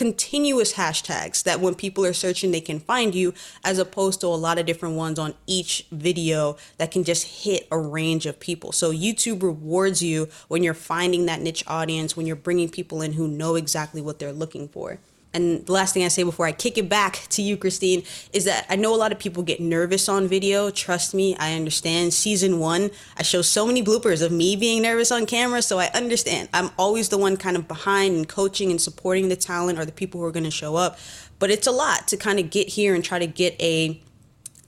continuous 0.00 0.72
hashtags 0.72 1.42
that 1.42 1.60
when 1.60 1.74
people 1.74 2.06
are 2.06 2.14
searching, 2.14 2.52
they 2.52 2.60
can 2.62 2.80
find 2.80 3.14
you, 3.14 3.34
as 3.62 3.78
opposed 3.78 4.18
to 4.18 4.26
a 4.26 4.28
lot 4.28 4.58
of 4.58 4.64
different 4.64 4.94
ones 4.94 5.18
on 5.18 5.34
each 5.46 5.84
video 5.92 6.56
that 6.78 6.90
can 6.90 7.04
just 7.04 7.44
hit 7.44 7.68
a 7.70 7.78
range 7.78 8.24
of 8.24 8.40
people. 8.40 8.72
So 8.72 8.92
YouTube 8.92 9.42
rewards 9.42 10.02
you 10.02 10.30
when 10.48 10.62
you're 10.62 10.72
finding 10.72 11.26
that 11.26 11.42
niche 11.42 11.62
audience, 11.66 12.16
when 12.16 12.24
you're 12.24 12.34
bringing 12.34 12.70
people 12.70 13.02
in 13.02 13.12
who 13.12 13.28
know 13.28 13.56
exactly 13.56 14.00
what 14.00 14.18
they're 14.18 14.32
looking 14.32 14.68
for 14.68 15.00
and 15.32 15.64
the 15.64 15.72
last 15.72 15.94
thing 15.94 16.04
I 16.04 16.08
say 16.08 16.22
before 16.22 16.46
I 16.46 16.52
kick 16.52 16.76
it 16.76 16.88
back 16.88 17.26
to 17.30 17.42
you, 17.42 17.56
Christine, 17.56 18.02
is 18.32 18.44
that 18.44 18.66
I 18.68 18.76
know 18.76 18.94
a 18.94 18.96
lot 18.96 19.12
of 19.12 19.18
people 19.18 19.42
get 19.42 19.60
nervous 19.60 20.08
on 20.08 20.26
video. 20.26 20.70
Trust 20.70 21.14
me, 21.14 21.36
I 21.36 21.54
understand. 21.54 22.12
Season 22.12 22.58
one, 22.58 22.90
I 23.16 23.22
show 23.22 23.42
so 23.42 23.66
many 23.66 23.82
bloopers 23.82 24.22
of 24.22 24.32
me 24.32 24.56
being 24.56 24.82
nervous 24.82 25.12
on 25.12 25.26
camera, 25.26 25.62
so 25.62 25.78
I 25.78 25.86
understand. 25.94 26.48
I'm 26.52 26.70
always 26.78 27.08
the 27.08 27.18
one 27.18 27.36
kind 27.36 27.56
of 27.56 27.68
behind 27.68 28.16
and 28.16 28.28
coaching 28.28 28.70
and 28.70 28.80
supporting 28.80 29.28
the 29.28 29.36
talent 29.36 29.78
or 29.78 29.84
the 29.84 29.92
people 29.92 30.20
who 30.20 30.26
are 30.26 30.32
going 30.32 30.44
to 30.44 30.50
show 30.50 30.76
up. 30.76 30.98
But 31.38 31.50
it's 31.50 31.66
a 31.66 31.72
lot 31.72 32.08
to 32.08 32.16
kind 32.16 32.38
of 32.38 32.50
get 32.50 32.68
here 32.68 32.94
and 32.94 33.04
try 33.04 33.18
to 33.18 33.26
get 33.26 33.60
a 33.62 34.00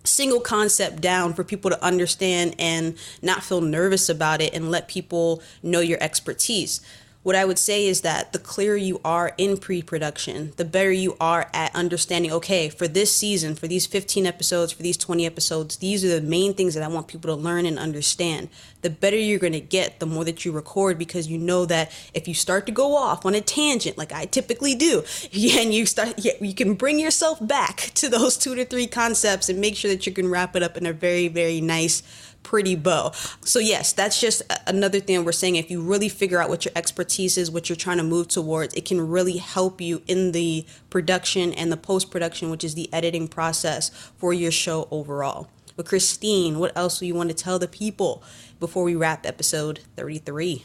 single 0.05 0.41
concept 0.41 1.01
down 1.01 1.33
for 1.33 1.45
people 1.45 1.71
to 1.71 1.85
understand 1.85 2.57
and 2.59 2.97
not 3.21 3.43
feel 3.43 3.61
nervous 3.61 4.09
about 4.09 4.41
it 4.41 4.53
and 4.53 4.71
let 4.71 4.89
people 4.89 5.43
know 5.63 5.81
your 5.81 5.99
expertise 6.03 6.81
what 7.23 7.37
I 7.37 7.45
would 7.45 7.59
say 7.59 7.87
is 7.87 8.01
that 8.01 8.33
the 8.33 8.39
clearer 8.39 8.77
you 8.77 9.01
are 9.05 9.33
in 9.39 9.57
pre 9.57 9.81
production, 9.81 10.53
the 10.57 10.65
better 10.65 10.91
you 10.91 11.17
are 11.21 11.49
at 11.53 11.75
understanding 11.75 12.33
okay, 12.33 12.69
for 12.69 12.89
this 12.89 13.15
season, 13.15 13.55
for 13.55 13.69
these 13.69 13.87
15 13.87 14.27
episodes, 14.27 14.73
for 14.73 14.83
these 14.83 14.97
20 14.97 15.25
episodes, 15.25 15.77
these 15.77 16.05
are 16.05 16.21
the 16.21 16.27
main 16.27 16.53
things 16.55 16.75
that 16.75 16.83
I 16.83 16.89
want 16.89 17.07
people 17.07 17.35
to 17.35 17.41
learn 17.41 17.65
and 17.65 17.79
understand. 17.79 18.49
The 18.81 18.91
better 18.91 19.17
you're 19.17 19.39
going 19.39 19.53
to 19.53 19.61
get, 19.61 20.01
the 20.01 20.07
more 20.07 20.25
that 20.25 20.45
you 20.45 20.51
record, 20.51 20.99
because 20.99 21.29
you 21.29 21.39
know 21.39 21.65
that 21.67 21.93
if 22.13 22.27
you 22.27 22.35
start 22.35 22.67
to 22.67 22.73
go 22.73 22.97
off 22.97 23.25
on 23.25 23.37
a 23.37 23.41
tangent, 23.41 23.97
like 23.97 24.13
I 24.13 24.25
typically 24.25 24.75
do, 24.75 25.05
and 25.33 25.73
you 25.73 25.87
start, 25.87 26.19
you 26.19 26.55
can 26.55 26.75
bring 26.75 26.99
yourself 26.99 27.45
back 27.47 27.77
to 27.95 28.09
those 28.09 28.37
two 28.37 28.57
to 28.57 28.65
three 28.65 28.89
concepts 28.89 29.49
and 29.49 29.61
make 29.61 29.77
sure 29.77 29.91
that 29.93 30.07
you 30.07 30.13
can 30.13 30.29
wrap 30.29 30.57
it 30.57 30.63
up 30.63 30.77
in 30.77 30.87
a 30.87 30.93
very, 30.93 31.29
very 31.29 31.61
nice 31.61 32.03
pretty 32.43 32.77
bow. 32.77 33.13
So 33.41 33.59
yes, 33.59 33.93
that's 33.93 34.21
just 34.21 34.43
another 34.67 35.01
thing 35.01 35.25
we're 35.25 35.33
saying. 35.33 35.57
If 35.57 35.71
you 35.71 35.81
really 35.81 36.09
figure 36.09 36.41
out 36.41 36.49
what 36.49 36.65
your 36.65 36.73
expertise 36.75 37.39
is, 37.39 37.51
what 37.51 37.69
you're 37.69 37.77
trying 37.77 37.99
to 37.99 38.03
move 38.03 38.29
towards, 38.29 38.75
it 38.75 38.85
can 38.85 39.09
really 39.09 39.39
help 39.39 39.81
you 39.81 40.03
in 40.07 40.33
the 40.33 40.67
production 40.91 41.53
and 41.53 41.71
the 41.71 41.77
post 41.77 42.11
production, 42.11 42.51
which 42.51 42.65
is 42.65 42.75
the 42.75 42.93
editing 42.93 43.29
process 43.29 43.91
for 44.17 44.33
your 44.33 44.51
show 44.51 44.89
overall. 44.91 45.49
But 45.77 45.87
Christine, 45.87 46.59
what 46.59 46.77
else 46.77 46.99
do 46.99 47.07
you 47.07 47.15
want 47.15 47.31
to 47.31 47.35
tell 47.35 47.59
the 47.59 47.69
people 47.69 48.23
before 48.61 48.85
we 48.85 48.95
wrap 48.95 49.27
episode 49.27 49.81
33? 49.97 50.65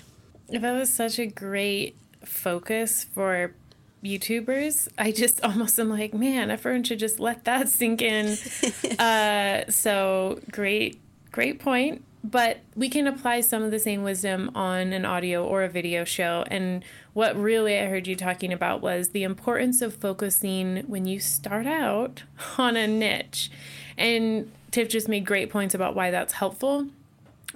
That 0.49 0.73
was 0.73 0.91
such 0.91 1.19
a 1.19 1.25
great 1.25 1.97
focus 2.23 3.03
for 3.03 3.53
YouTubers. 4.03 4.87
I 4.97 5.11
just 5.11 5.41
almost 5.43 5.79
am 5.79 5.89
like, 5.89 6.13
man, 6.13 6.51
everyone 6.51 6.83
should 6.83 6.99
just 6.99 7.19
let 7.19 7.45
that 7.45 7.69
sink 7.69 8.01
in. 8.01 8.37
uh, 8.99 9.69
so 9.69 10.39
great, 10.51 10.99
great 11.37 11.59
point. 11.59 12.03
But 12.23 12.61
we 12.75 12.89
can 12.89 13.05
apply 13.05 13.41
some 13.41 13.61
of 13.61 13.69
the 13.69 13.77
same 13.77 14.01
wisdom 14.01 14.49
on 14.55 14.91
an 14.91 15.05
audio 15.05 15.45
or 15.45 15.61
a 15.61 15.69
video 15.69 16.03
show. 16.03 16.43
And 16.49 16.83
what 17.13 17.39
really 17.39 17.77
I 17.77 17.85
heard 17.85 18.07
you 18.07 18.15
talking 18.15 18.51
about 18.51 18.81
was 18.81 19.09
the 19.09 19.21
importance 19.21 19.83
of 19.83 19.93
focusing 19.93 20.77
when 20.87 21.05
you 21.05 21.19
start 21.19 21.67
out 21.67 22.23
on 22.57 22.75
a 22.75 22.87
niche. 22.87 23.51
And 23.99 24.51
Tiff 24.71 24.89
just 24.89 25.07
made 25.07 25.27
great 25.27 25.51
points 25.51 25.75
about 25.75 25.93
why 25.93 26.09
that's 26.09 26.33
helpful. 26.33 26.87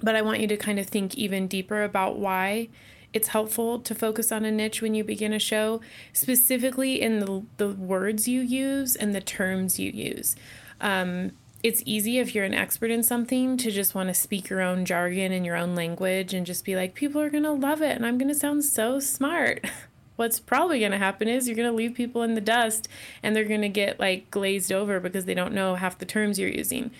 But 0.00 0.14
I 0.14 0.22
want 0.22 0.38
you 0.38 0.46
to 0.46 0.56
kind 0.56 0.78
of 0.78 0.86
think 0.86 1.16
even 1.16 1.48
deeper 1.48 1.82
about 1.82 2.20
why 2.20 2.68
it's 3.12 3.28
helpful 3.28 3.80
to 3.80 3.96
focus 3.96 4.30
on 4.30 4.44
a 4.44 4.52
niche 4.52 4.80
when 4.80 4.94
you 4.94 5.02
begin 5.02 5.32
a 5.32 5.40
show, 5.40 5.80
specifically 6.12 7.02
in 7.02 7.18
the, 7.18 7.42
the 7.56 7.70
words 7.70 8.28
you 8.28 8.42
use 8.42 8.94
and 8.94 9.12
the 9.12 9.20
terms 9.20 9.80
you 9.80 9.90
use. 9.90 10.36
Um, 10.80 11.32
it's 11.62 11.82
easy 11.86 12.18
if 12.18 12.34
you're 12.34 12.44
an 12.44 12.54
expert 12.54 12.90
in 12.90 13.02
something 13.02 13.56
to 13.56 13.70
just 13.70 13.94
want 13.94 14.08
to 14.08 14.14
speak 14.14 14.48
your 14.48 14.60
own 14.60 14.84
jargon 14.84 15.30
in 15.30 15.44
your 15.44 15.56
own 15.56 15.74
language 15.74 16.34
and 16.34 16.44
just 16.44 16.64
be 16.64 16.74
like, 16.74 16.94
people 16.94 17.20
are 17.20 17.30
going 17.30 17.44
to 17.44 17.52
love 17.52 17.80
it 17.82 17.96
and 17.96 18.04
I'm 18.04 18.18
going 18.18 18.28
to 18.28 18.34
sound 18.34 18.64
so 18.64 18.98
smart. 18.98 19.64
What's 20.16 20.40
probably 20.40 20.80
going 20.80 20.92
to 20.92 20.98
happen 20.98 21.28
is 21.28 21.46
you're 21.46 21.56
going 21.56 21.70
to 21.70 21.74
leave 21.74 21.94
people 21.94 22.22
in 22.22 22.34
the 22.34 22.40
dust 22.40 22.88
and 23.22 23.34
they're 23.34 23.44
going 23.44 23.62
to 23.62 23.68
get 23.68 24.00
like 24.00 24.30
glazed 24.30 24.72
over 24.72 25.00
because 25.00 25.24
they 25.24 25.34
don't 25.34 25.54
know 25.54 25.76
half 25.76 25.98
the 25.98 26.04
terms 26.04 26.38
you're 26.38 26.48
using. 26.48 26.90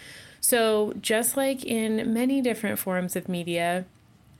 So, 0.41 0.95
just 1.01 1.37
like 1.37 1.65
in 1.65 2.13
many 2.13 2.41
different 2.41 2.81
forms 2.81 3.15
of 3.15 3.29
media, 3.29 3.85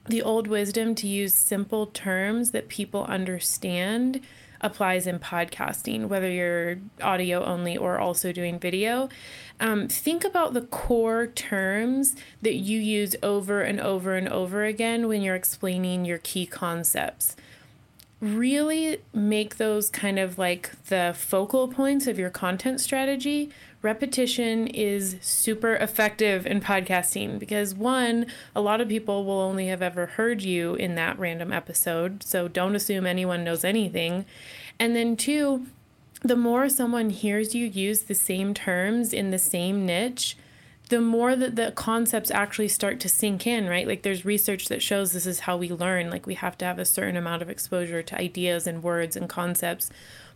the 0.09 0.21
old 0.21 0.47
wisdom 0.47 0.95
to 0.95 1.07
use 1.07 1.33
simple 1.33 1.85
terms 1.87 2.51
that 2.51 2.67
people 2.67 3.05
understand 3.05 4.19
applies 4.63 5.05
in 5.05 5.19
podcasting, 5.19 6.07
whether 6.07 6.29
you're 6.29 6.77
audio 7.01 7.43
only 7.43 7.77
or 7.77 7.99
also 7.99 8.31
doing 8.31 8.57
video. 8.57 9.09
Um, 9.63 9.87
think 9.87 10.25
about 10.25 10.53
the 10.53 10.61
core 10.61 11.25
terms 11.25 12.17
that 12.41 12.55
you 12.55 12.81
use 12.81 13.15
over 13.23 13.61
and 13.61 13.79
over 13.79 14.15
and 14.15 14.27
over 14.27 14.65
again 14.65 15.07
when 15.07 15.21
you're 15.21 15.35
explaining 15.35 16.03
your 16.03 16.17
key 16.17 16.45
concepts. 16.45 17.37
Really 18.19 18.97
make 19.13 19.55
those 19.55 19.89
kind 19.89 20.19
of 20.19 20.37
like 20.37 20.71
the 20.87 21.15
focal 21.17 21.69
points 21.69 22.07
of 22.07 22.19
your 22.19 22.29
content 22.29 22.81
strategy 22.81 23.51
repetition 23.81 24.67
is 24.67 25.15
super 25.21 25.75
effective 25.75 26.45
in 26.45 26.59
podcasting 26.59 27.39
because 27.39 27.73
one, 27.73 28.25
a 28.53 28.61
lot 28.61 28.81
of 28.81 28.89
people 28.89 29.23
will 29.23 29.39
only 29.39 29.67
have 29.67 29.81
ever 29.81 30.07
heard 30.07 30.41
you 30.41 30.75
in 30.75 30.95
that 30.95 31.17
random 31.17 31.53
episode, 31.53 32.21
so 32.21 32.49
don't 32.49 32.75
assume 32.75 33.05
anyone 33.05 33.45
knows 33.45 33.63
anything. 33.63 34.25
And 34.77 34.93
then 34.93 35.15
two, 35.15 35.67
the 36.23 36.35
more 36.37 36.69
someone 36.69 37.09
hears 37.09 37.53
you 37.53 37.65
use 37.65 38.03
the 38.03 38.15
same 38.15 38.53
terms 38.53 39.13
in 39.13 39.31
the 39.31 39.39
same 39.39 39.85
niche, 39.85 40.37
the 40.89 41.01
more 41.01 41.35
that 41.35 41.55
the 41.55 41.71
concepts 41.71 42.31
actually 42.31 42.69
start 42.69 42.99
to 43.01 43.09
sink 43.09 43.45
in, 43.45 43.67
right? 43.67 43.87
Like 43.87 44.03
there's 44.03 44.25
research 44.25 44.67
that 44.67 44.81
shows 44.81 45.11
this 45.11 45.25
is 45.25 45.41
how 45.41 45.57
we 45.57 45.69
learn. 45.69 46.09
Like 46.09 46.25
we 46.25 46.35
have 46.35 46.57
to 46.59 46.65
have 46.65 46.79
a 46.79 46.85
certain 46.85 47.17
amount 47.17 47.41
of 47.41 47.49
exposure 47.49 48.01
to 48.01 48.17
ideas 48.17 48.67
and 48.67 48.83
words 48.83 49.15
and 49.15 49.27
concepts 49.27 49.89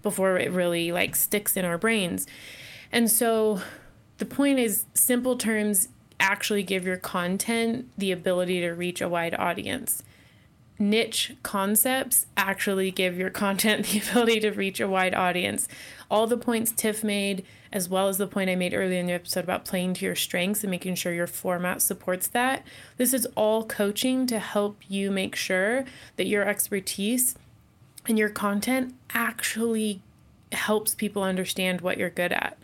before 0.03 0.37
it 0.37 0.51
really 0.51 0.91
like 0.91 1.15
sticks 1.15 1.55
in 1.55 1.63
our 1.63 1.77
brains. 1.77 2.27
And 2.91 3.09
so 3.09 3.61
the 4.17 4.25
point 4.25 4.59
is 4.59 4.85
simple 4.93 5.37
terms 5.37 5.89
actually 6.19 6.63
give 6.63 6.85
your 6.85 6.97
content 6.97 7.89
the 7.97 8.11
ability 8.11 8.59
to 8.61 8.71
reach 8.71 9.01
a 9.01 9.09
wide 9.09 9.35
audience. 9.35 10.03
Niche 10.79 11.35
concepts 11.43 12.27
actually 12.35 12.91
give 12.91 13.17
your 13.17 13.29
content 13.29 13.85
the 13.87 13.99
ability 13.99 14.39
to 14.41 14.51
reach 14.51 14.79
a 14.79 14.87
wide 14.87 15.13
audience. 15.13 15.67
All 16.09 16.27
the 16.27 16.37
points 16.37 16.71
Tiff 16.71 17.03
made, 17.03 17.45
as 17.71 17.89
well 17.89 18.07
as 18.07 18.17
the 18.17 18.27
point 18.27 18.49
I 18.49 18.55
made 18.55 18.73
earlier 18.73 18.99
in 18.99 19.07
the 19.07 19.13
episode 19.13 19.43
about 19.43 19.65
playing 19.65 19.95
to 19.95 20.05
your 20.05 20.15
strengths 20.15 20.63
and 20.63 20.71
making 20.71 20.95
sure 20.95 21.13
your 21.13 21.27
format 21.27 21.81
supports 21.81 22.27
that, 22.27 22.65
this 22.97 23.13
is 23.13 23.27
all 23.35 23.65
coaching 23.65 24.27
to 24.27 24.39
help 24.39 24.77
you 24.87 25.11
make 25.11 25.35
sure 25.35 25.85
that 26.15 26.27
your 26.27 26.47
expertise 26.47 27.35
and 28.07 28.17
your 28.17 28.29
content 28.29 28.93
actually 29.13 30.01
helps 30.51 30.95
people 30.95 31.23
understand 31.23 31.81
what 31.81 31.97
you're 31.97 32.09
good 32.09 32.31
at. 32.31 32.57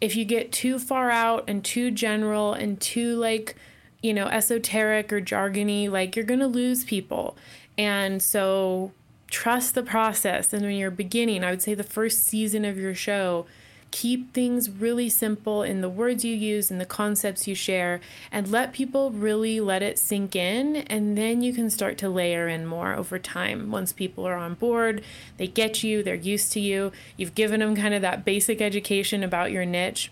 If 0.00 0.16
you 0.16 0.24
get 0.24 0.52
too 0.52 0.78
far 0.78 1.10
out 1.10 1.44
and 1.48 1.64
too 1.64 1.90
general 1.90 2.52
and 2.52 2.80
too 2.80 3.16
like, 3.16 3.56
you 4.02 4.14
know, 4.14 4.26
esoteric 4.26 5.12
or 5.12 5.20
jargony, 5.20 5.90
like 5.90 6.14
you're 6.14 6.24
going 6.24 6.40
to 6.40 6.46
lose 6.46 6.84
people. 6.84 7.36
And 7.76 8.22
so 8.22 8.92
trust 9.30 9.74
the 9.74 9.82
process. 9.82 10.52
And 10.52 10.62
when 10.62 10.76
you're 10.76 10.90
beginning, 10.90 11.44
I 11.44 11.50
would 11.50 11.62
say 11.62 11.74
the 11.74 11.84
first 11.84 12.24
season 12.24 12.64
of 12.64 12.78
your 12.78 12.94
show, 12.94 13.46
keep 13.90 14.32
things 14.34 14.70
really 14.70 15.08
simple 15.08 15.62
in 15.62 15.80
the 15.80 15.88
words 15.88 16.24
you 16.24 16.34
use 16.34 16.70
and 16.70 16.80
the 16.80 16.86
concepts 16.86 17.48
you 17.48 17.54
share 17.54 18.00
and 18.30 18.50
let 18.50 18.72
people 18.72 19.10
really 19.10 19.60
let 19.60 19.82
it 19.82 19.98
sink 19.98 20.36
in 20.36 20.76
and 20.76 21.16
then 21.16 21.40
you 21.40 21.52
can 21.52 21.70
start 21.70 21.96
to 21.96 22.08
layer 22.08 22.48
in 22.48 22.66
more 22.66 22.94
over 22.94 23.18
time 23.18 23.70
once 23.70 23.92
people 23.92 24.26
are 24.26 24.34
on 24.34 24.54
board 24.54 25.02
they 25.38 25.46
get 25.46 25.82
you 25.82 26.02
they're 26.02 26.14
used 26.14 26.52
to 26.52 26.60
you 26.60 26.92
you've 27.16 27.34
given 27.34 27.60
them 27.60 27.74
kind 27.74 27.94
of 27.94 28.02
that 28.02 28.26
basic 28.26 28.60
education 28.60 29.22
about 29.22 29.50
your 29.50 29.64
niche 29.64 30.10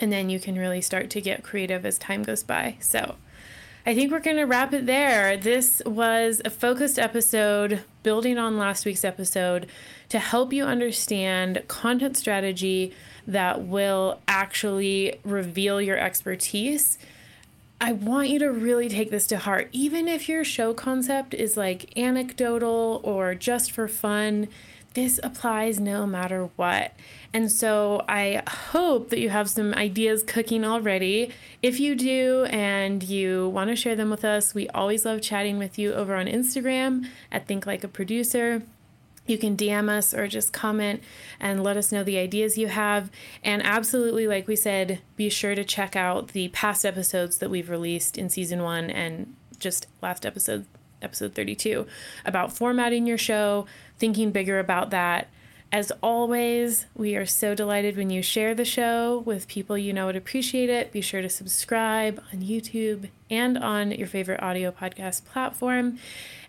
and 0.00 0.12
then 0.12 0.30
you 0.30 0.40
can 0.40 0.56
really 0.56 0.80
start 0.80 1.10
to 1.10 1.20
get 1.20 1.42
creative 1.42 1.84
as 1.84 1.98
time 1.98 2.22
goes 2.22 2.42
by 2.42 2.76
so 2.80 3.16
I 3.86 3.94
think 3.94 4.12
we're 4.12 4.20
going 4.20 4.36
to 4.36 4.44
wrap 4.44 4.74
it 4.74 4.84
there. 4.84 5.38
This 5.38 5.80
was 5.86 6.42
a 6.44 6.50
focused 6.50 6.98
episode 6.98 7.82
building 8.02 8.36
on 8.36 8.58
last 8.58 8.84
week's 8.84 9.04
episode 9.04 9.66
to 10.10 10.18
help 10.18 10.52
you 10.52 10.64
understand 10.64 11.62
content 11.66 12.16
strategy 12.18 12.92
that 13.26 13.62
will 13.62 14.20
actually 14.28 15.18
reveal 15.24 15.80
your 15.80 15.96
expertise. 15.96 16.98
I 17.80 17.92
want 17.92 18.28
you 18.28 18.38
to 18.40 18.52
really 18.52 18.90
take 18.90 19.10
this 19.10 19.26
to 19.28 19.38
heart. 19.38 19.70
Even 19.72 20.08
if 20.08 20.28
your 20.28 20.44
show 20.44 20.74
concept 20.74 21.32
is 21.32 21.56
like 21.56 21.96
anecdotal 21.96 23.00
or 23.02 23.34
just 23.34 23.72
for 23.72 23.88
fun, 23.88 24.48
this 24.94 25.20
applies 25.22 25.78
no 25.78 26.06
matter 26.06 26.50
what. 26.56 26.92
And 27.32 27.50
so 27.50 28.04
I 28.08 28.42
hope 28.48 29.10
that 29.10 29.20
you 29.20 29.28
have 29.28 29.48
some 29.48 29.72
ideas 29.74 30.24
cooking 30.24 30.64
already. 30.64 31.30
If 31.62 31.78
you 31.78 31.94
do 31.94 32.46
and 32.50 33.02
you 33.02 33.48
want 33.50 33.70
to 33.70 33.76
share 33.76 33.94
them 33.94 34.10
with 34.10 34.24
us, 34.24 34.52
we 34.52 34.68
always 34.70 35.04
love 35.04 35.22
chatting 35.22 35.58
with 35.58 35.78
you 35.78 35.92
over 35.94 36.16
on 36.16 36.26
Instagram 36.26 37.06
at 37.30 37.46
Think 37.46 37.66
Like 37.66 37.84
a 37.84 37.88
Producer. 37.88 38.62
You 39.26 39.38
can 39.38 39.56
DM 39.56 39.88
us 39.88 40.12
or 40.12 40.26
just 40.26 40.52
comment 40.52 41.02
and 41.38 41.62
let 41.62 41.76
us 41.76 41.92
know 41.92 42.02
the 42.02 42.18
ideas 42.18 42.58
you 42.58 42.66
have. 42.66 43.12
And 43.44 43.62
absolutely, 43.62 44.26
like 44.26 44.48
we 44.48 44.56
said, 44.56 45.00
be 45.14 45.28
sure 45.28 45.54
to 45.54 45.62
check 45.62 45.94
out 45.94 46.28
the 46.28 46.48
past 46.48 46.84
episodes 46.84 47.38
that 47.38 47.50
we've 47.50 47.70
released 47.70 48.18
in 48.18 48.28
season 48.28 48.64
one 48.64 48.90
and 48.90 49.36
just 49.60 49.86
last 50.02 50.26
episode, 50.26 50.66
episode 51.02 51.34
32, 51.34 51.86
about 52.24 52.52
formatting 52.52 53.06
your 53.06 53.18
show, 53.18 53.66
thinking 53.98 54.30
bigger 54.30 54.58
about 54.58 54.90
that 54.90 55.28
as 55.72 55.92
always, 56.02 56.86
we 56.96 57.14
are 57.14 57.26
so 57.26 57.54
delighted 57.54 57.96
when 57.96 58.10
you 58.10 58.22
share 58.22 58.56
the 58.56 58.64
show 58.64 59.22
with 59.24 59.46
people 59.46 59.78
you 59.78 59.92
know 59.92 60.06
would 60.06 60.16
appreciate 60.16 60.68
it. 60.68 60.90
Be 60.90 61.00
sure 61.00 61.22
to 61.22 61.28
subscribe 61.28 62.20
on 62.32 62.40
YouTube 62.40 63.08
and 63.30 63.56
on 63.56 63.92
your 63.92 64.08
favorite 64.08 64.42
audio 64.42 64.72
podcast 64.72 65.24
platform. 65.26 65.98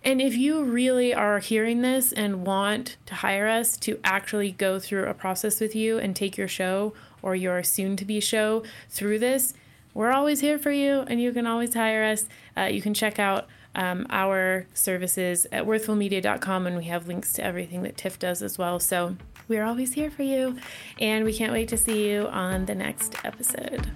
And 0.04 0.20
if 0.20 0.36
you 0.36 0.64
really 0.64 1.14
are 1.14 1.38
hearing 1.38 1.84
this 1.84 2.12
and 2.12 2.48
want 2.48 2.98
to 3.06 3.16
hire 3.16 3.48
us 3.48 3.78
to 3.78 4.00
actually 4.04 4.54
go 4.54 4.80
through 4.80 5.06
a 5.06 5.14
process 5.14 5.60
with 5.60 5.76
you 5.76 6.00
and 6.00 6.16
take 6.16 6.36
your 6.36 6.48
show 6.48 6.94
or 7.22 7.36
your 7.36 7.62
soon 7.62 7.96
to 7.98 8.06
be 8.06 8.20
show 8.20 8.64
through 8.90 9.20
this, 9.20 9.54
we're 9.94 10.12
always 10.12 10.40
here 10.40 10.58
for 10.58 10.72
you 10.72 11.02
and 11.02 11.22
you 11.22 11.32
can 11.32 11.46
always 11.46 11.76
hire 11.76 12.04
us. 12.04 12.28
Uh, 12.58 12.64
you 12.64 12.82
can 12.82 12.96
check 12.96 13.20
out 13.20 13.48
um, 13.76 14.06
our 14.10 14.68
services 14.74 15.48
at 15.52 15.66
worthfulmedia.com, 15.66 16.68
and 16.68 16.78
we 16.78 16.86
have 16.86 17.08
links 17.08 17.34
to 17.34 17.44
everything 17.44 17.84
that 17.84 17.98
Tiff 17.98 18.20
does 18.20 18.42
as 18.42 18.58
well. 18.58 18.80
So 18.80 19.16
we're 19.48 19.64
always 19.64 19.94
here 19.94 20.12
for 20.12 20.24
you, 20.24 20.58
and 21.00 21.26
we 21.26 21.34
can't 21.34 21.52
wait 21.52 21.70
to 21.70 21.78
see 21.78 22.10
you 22.10 22.28
on 22.28 22.66
the 22.66 22.76
next 22.76 23.16
episode. 23.24 23.92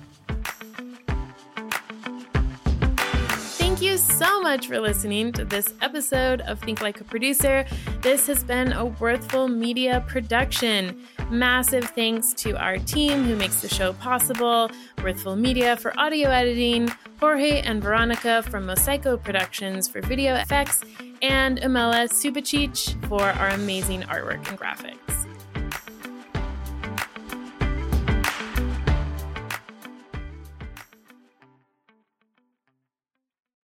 Thank 3.57 3.81
you 3.81 3.97
so 3.97 4.41
much 4.41 4.67
for 4.67 4.79
listening 4.79 5.33
to 5.33 5.43
this 5.43 5.73
episode 5.81 6.41
of 6.41 6.59
Think 6.61 6.81
Like 6.81 7.01
a 7.01 7.03
Producer. 7.03 7.65
This 8.01 8.27
has 8.27 8.43
been 8.43 8.71
a 8.71 8.85
Worthful 8.85 9.49
Media 9.49 10.03
production. 10.07 11.03
Massive 11.31 11.85
thanks 11.85 12.33
to 12.33 12.55
our 12.55 12.77
team 12.77 13.23
who 13.23 13.35
makes 13.35 13.61
the 13.61 13.67
show 13.67 13.93
possible 13.93 14.69
Worthful 15.03 15.35
Media 15.35 15.75
for 15.75 15.97
audio 15.99 16.29
editing, 16.29 16.91
Jorge 17.19 17.61
and 17.61 17.81
Veronica 17.81 18.43
from 18.43 18.67
Mosaico 18.67 19.21
Productions 19.21 19.87
for 19.87 20.01
video 20.01 20.35
effects, 20.35 20.83
and 21.21 21.59
Amela 21.59 22.07
Subachich 22.09 23.03
for 23.07 23.23
our 23.23 23.49
amazing 23.49 24.03
artwork 24.03 24.47
and 24.49 24.59
graphics. 24.59 25.04